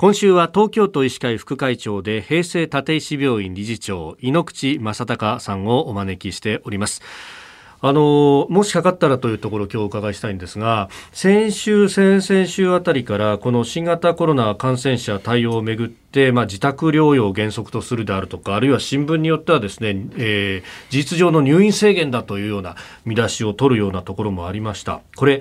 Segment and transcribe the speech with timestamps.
[0.00, 7.02] 今週は東京都医師会副会長で平成立石病院理事長井ノ口正隆さんをお招きしております。
[7.82, 22.74] あのもしかかったらというところ今日お伺いしたいんですが先週先々週あたりからこの新型コロナ感染者対応をめぐってまあ、自宅療養を原則とするであるとかあるいは新聞によってはですね、えー、事実上の入院制限だというような
[23.04, 25.02] 見出しを取るようなところもありました。
[25.14, 25.40] これ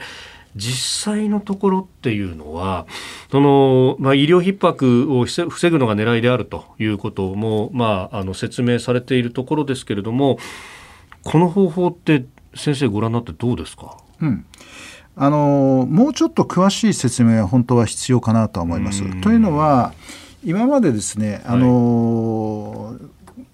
[0.56, 2.88] 実際のところっていうのは
[3.32, 10.40] その、まあ、医療逼迫を防ぐのが狙いであるということも、まあ、あの説明されているところですけれども
[11.24, 14.46] この方法って先生ご覧になってどうですか、うん、
[15.16, 19.04] あのもうちょっと詳しい説明は本当は必要かなと思います。
[19.22, 19.94] というのは
[20.44, 22.98] 今までですね、あの、はい、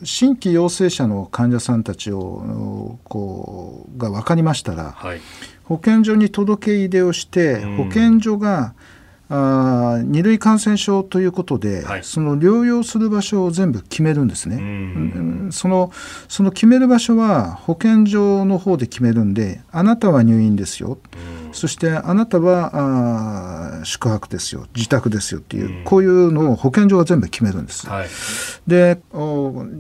[0.04, 5.22] 新規陽性者の患者さんたちをこうが分かりましたら、はい、
[5.64, 8.74] 保健所に届け入れをして保健所が
[9.28, 15.52] あ二類感染症ということで、はい、その療養する場所を全部決めるんですね。
[15.52, 15.92] その
[16.28, 21.00] その決める場所は保健所の方で決めるんであなたは入院ですよ、
[21.56, 27.88] そしてあなたはあ宿泊ですよ自宅ですよっていうこういうのを保健所が全部決めるんです。
[27.88, 28.08] はい、
[28.68, 29.00] で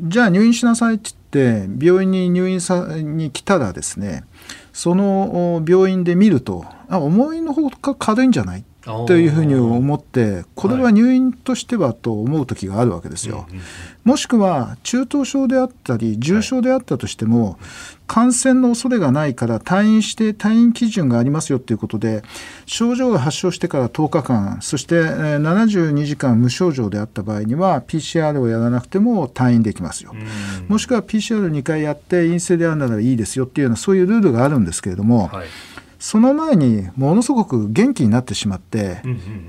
[0.03, 4.23] じゃあ入院しなさいって言って病院に入院さに来たらですね
[4.71, 8.63] その病院で見るとあ思いのほか軽いんじゃない
[9.08, 13.47] というふうに思ってこれは入院としてはと思う時があるわけですよ。
[14.03, 17.58] もしくは中等症であったり重症であったとしても、
[18.06, 22.22] 感染の恐れがないから退院して退院基準がありますよということで
[22.67, 30.13] 症状が発症してから10日間そして72時間無症状であった場合には PCR をやらなくても退院できますよ。
[30.67, 35.30] もしくは PCR2 回やって陰性であるならいいですよっていうようなそういうルールがあるんですけれども。
[35.30, 35.47] はい
[36.05, 39.01] その前にものすごく元気になってしまって、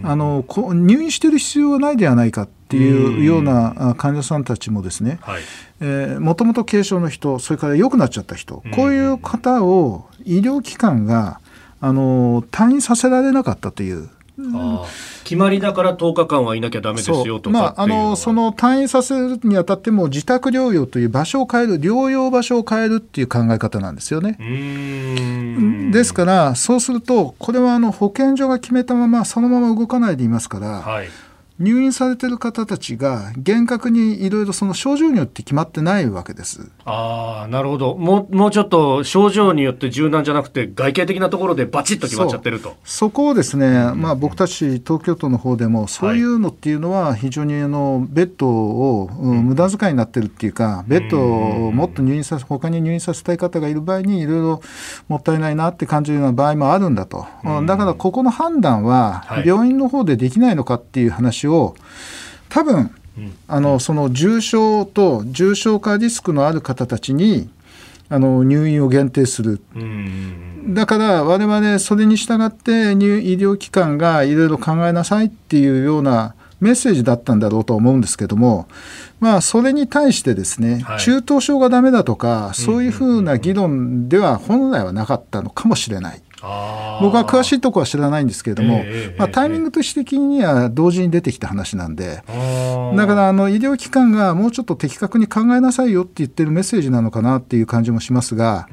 [0.02, 5.20] あの入院している必要はないではないかっていうような患者さんたちもですね
[6.18, 11.42] もともと軽症の人それから良くなっちゃった人、こういう方を医療機関が
[11.83, 14.08] あの退院させられなかったという
[15.24, 24.36] 決まりだから10日間はいなきゃだめですよとまあ、あのその退院させるにあたっても自宅療養という場所を変える療養場所を変えるっていう考え方なんですよね。
[25.91, 31.08] ですからそうするとこれはあの保健所が決めたままそのまま動かないでいますから、はい、
[31.58, 36.70] 入院されてる方たちが厳格にいろいろその症状によって決まってないわけです。
[36.84, 37.96] ああなるほど。
[37.96, 42.77] もうもうちょっと症状によって柔軟じゃなくて外形的なところでバチッと決まっちゃってると。
[42.84, 54.61] そこをですね、うん、まあ、僕たち東京都の方でもそういうのっていうのは非常にあのベッドを、うん、無駄遣いになってるっていうかベッドをもっと入院させ他に入院させたい方がいる場合にいろいろ
[55.08, 61.45] もったいないなって感じるような場合もあるんだと、うん、だからここの判断は病院の方でできないのかっていう話を
[62.48, 62.90] 多分
[63.48, 67.48] あのその重症と重症化リスクのある方たちに
[68.08, 69.61] あの入院を限定する、
[70.68, 78.68] だから我々それに従って医療機関がいろいろ考えなさいっていうようなメッセージだったんだろうと思うんですけども、
[79.20, 86.23] まあ、それに対してですね、はい、中等症がダメだとかそういうふうな議論では本来はなかったのかもしれない。
[86.41, 92.23] 僕は詳しいところは知らないんですけれども、えー、まあ、タイミングとして的には同時に出てきた話なんで、
[92.97, 98.69] だからあの医療機関がもうちょっと的確に考えなさいよって言ってるメッセージなのかなっていう感じもしますが、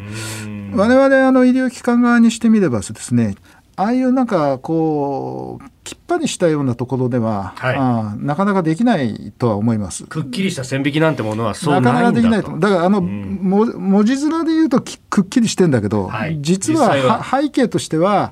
[0.76, 3.36] 我々あの医療機関側にしてみればですね
[3.76, 10.06] ああいうなんかこうきっぱりしたようなところでは、はい、あなかなかできないとは思います。
[10.06, 12.58] くっきりした線引きなんてものはそうなかなかできないと。
[12.58, 18.32] だからあの、うん、文字面で言うとくっきりしてんだけど、はい、実は背景としては、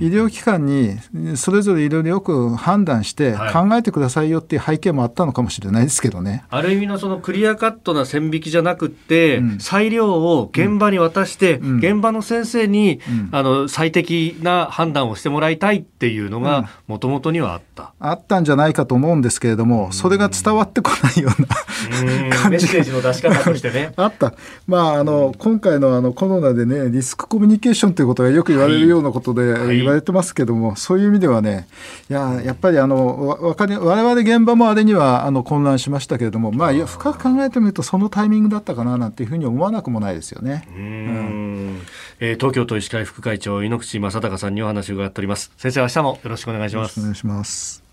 [0.00, 0.96] 医療機関に
[1.36, 6.44] それぞれいろいろよく判断して考えてくださいよっていう背景もあったのかもしれないですけどね。
[6.48, 17.94] ある意味のそのクリアカットな線引きじゃなくて、うん、裁量を現場に渡して、うん、現場の先生に、うん、あの最適な判断をしてもらいたいっていうのがもともとにはあった。
[18.00, 21.46] あったんじゃないかと思うんですけれども、それが伝わってこないような
[22.36, 23.92] 感じメッセージの出し方としてね。
[23.96, 24.34] あった。
[24.66, 31.68] まああの今回のあのコロナでねリスクコミュニケーションということがよく言われるようなことで、はい、言われてますけども、そういう意味ではね
[32.10, 40.66] いややっぱりあのわかり我々現場もあれにはあの混乱しましたけれどもまあ深く考えてみるとそのタイミングだったかななんていうふうに思わなくもないですよね。
[40.76, 41.39] うん、
[42.20, 45.52] えー、東京都医師会副会長猪口正孝さんにお話を伺っております。
[45.56, 47.00] 先生明日もよろしくお願いします。
[47.00, 47.89] お願いします。